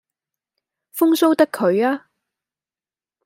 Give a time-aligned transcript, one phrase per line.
[0.95, 2.05] 風騷得佢吖